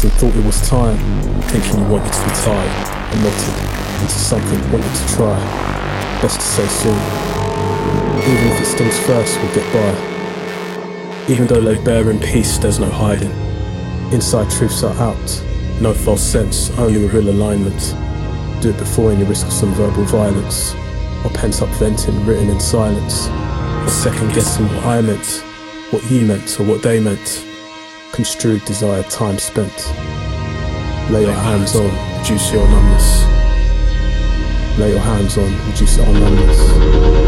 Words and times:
and 0.00 0.12
thought 0.14 0.34
it 0.34 0.44
was 0.44 0.66
time. 0.66 0.96
Thinking 1.52 1.80
you 1.80 1.86
wanted 1.86 2.10
to 2.10 2.24
be 2.24 2.32
tired. 2.40 2.72
I 3.12 3.14
melted 3.20 3.54
into 4.00 4.18
something 4.18 4.58
wanted 4.72 4.94
to 4.96 5.14
try. 5.14 5.36
Best 6.22 6.40
to 6.40 6.46
say 6.46 6.66
soon. 6.66 6.96
Even 8.24 8.46
if 8.48 8.60
it 8.62 8.64
stings 8.64 8.98
first, 9.00 9.38
we'll 9.38 9.54
get 9.54 9.68
by. 9.70 9.92
Even 11.28 11.46
though 11.46 11.58
laid 11.58 11.84
bare 11.84 12.10
in 12.10 12.18
peace, 12.18 12.56
there's 12.56 12.80
no 12.80 12.88
hiding. 12.88 13.30
Inside 14.12 14.50
truths 14.50 14.82
are 14.82 14.96
out. 14.96 15.44
No 15.80 15.92
false 15.92 16.22
sense, 16.22 16.70
only 16.78 17.04
a 17.04 17.08
real 17.08 17.28
alignment. 17.28 17.94
Do 18.62 18.70
it 18.70 18.78
before 18.78 19.12
any 19.12 19.24
risk 19.24 19.46
of 19.46 19.52
some 19.52 19.74
verbal 19.74 20.04
violence. 20.04 20.74
Or 21.22 21.30
pent 21.34 21.60
up 21.60 21.68
venting 21.76 22.24
written 22.24 22.48
in 22.48 22.60
silence. 22.60 23.28
Or 23.28 23.90
second 23.90 24.32
guessing 24.32 24.66
what 24.68 24.86
I 24.86 25.02
meant, 25.02 25.44
what 25.90 26.10
you 26.10 26.22
meant, 26.22 26.58
or 26.58 26.64
what 26.64 26.82
they 26.82 26.98
meant. 26.98 27.44
Construed 28.12 28.62
desired 28.66 29.08
time 29.08 29.38
spent. 29.38 29.72
Lay 31.10 31.22
your 31.22 31.32
hands 31.32 31.74
on, 31.74 32.18
reduce 32.18 32.52
your 32.52 32.68
numbness. 32.68 33.24
Lay 34.78 34.90
your 34.90 35.00
hands 35.00 35.38
on, 35.38 35.70
reduce 35.70 35.98
our 35.98 36.12
numbers. 36.12 37.21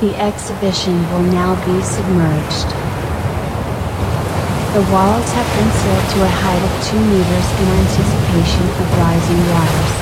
The 0.00 0.14
exhibition 0.16 0.94
will 1.10 1.26
now 1.34 1.58
be 1.66 1.82
submerged. 1.82 2.70
The 4.74 4.86
walls 4.94 5.26
have 5.34 5.50
been 5.58 5.70
sealed 5.74 6.06
to 6.14 6.22
a 6.22 6.30
height 6.30 6.62
of 6.62 6.72
2 6.86 6.94
meters 7.10 7.48
in 7.58 7.66
anticipation 7.82 8.64
of 8.78 8.86
rising 9.02 9.42
waters. 9.50 9.92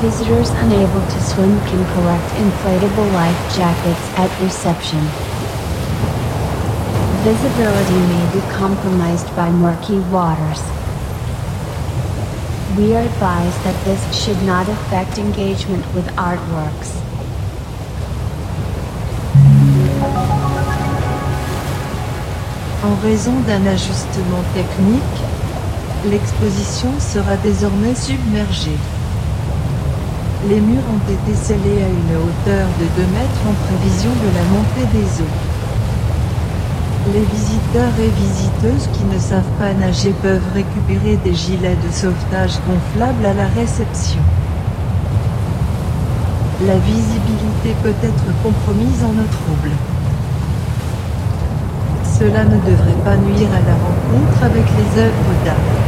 Visitors 0.00 0.50
unable 0.64 1.04
to 1.04 1.20
swim 1.20 1.60
can 1.68 1.84
collect 1.92 2.24
inflatable 2.40 3.12
life 3.12 3.36
jackets 3.54 4.08
at 4.16 4.30
reception. 4.40 5.04
Visibility 7.22 8.00
may 8.08 8.24
be 8.32 8.40
compromised 8.56 9.28
by 9.36 9.50
murky 9.50 9.98
waters. 10.08 10.77
We 12.76 12.94
are 12.94 13.00
advised 13.00 13.64
that 13.64 13.74
this 13.84 14.00
should 14.14 14.40
not 14.44 14.68
affect 14.68 15.18
engagement 15.18 15.84
with 15.94 16.06
artworks. 16.16 16.92
En 22.84 22.94
raison 23.02 23.32
d'un 23.46 23.66
ajustement 23.66 24.44
technique, 24.54 25.02
l'exposition 26.10 26.90
sera 27.00 27.36
désormais 27.36 27.94
submergée. 27.94 28.78
Les 30.48 30.60
murs 30.60 30.84
ont 30.92 31.12
été 31.12 31.34
scellés 31.34 31.82
à 31.82 31.88
une 31.88 32.16
hauteur 32.16 32.68
de 32.78 32.84
2 33.02 33.06
mètres 33.12 33.42
en 33.48 33.54
prévision 33.66 34.10
de 34.10 34.30
la 34.36 34.44
montée 34.52 34.86
des 34.92 35.22
eaux. 35.22 35.47
Les 37.14 37.20
visiteurs 37.20 37.98
et 37.98 38.10
visiteuses 38.10 38.88
qui 38.92 39.04
ne 39.04 39.18
savent 39.18 39.54
pas 39.58 39.72
nager 39.72 40.12
peuvent 40.20 40.42
récupérer 40.52 41.16
des 41.24 41.32
gilets 41.32 41.76
de 41.76 41.90
sauvetage 41.90 42.58
gonflables 42.68 43.24
à 43.24 43.32
la 43.32 43.46
réception. 43.46 44.20
La 46.66 46.76
visibilité 46.76 47.74
peut 47.82 47.94
être 48.02 48.42
compromise 48.42 49.02
en 49.04 49.12
eau 49.12 49.28
trouble. 49.30 49.70
Cela 52.18 52.44
ne 52.44 52.56
devrait 52.56 53.02
pas 53.04 53.16
nuire 53.16 53.48
à 53.52 53.66
la 53.66 53.74
rencontre 53.74 54.42
avec 54.42 54.64
les 54.76 55.00
œuvres 55.00 55.44
d'art. 55.46 55.87